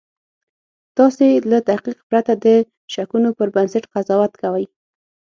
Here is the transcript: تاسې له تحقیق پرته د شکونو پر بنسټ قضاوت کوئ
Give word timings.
تاسې 0.97 1.27
له 1.49 1.57
تحقیق 1.69 1.97
پرته 2.09 2.33
د 2.45 2.45
شکونو 2.93 3.29
پر 3.37 3.47
بنسټ 3.55 3.83
قضاوت 3.93 4.33
کوئ 4.41 4.65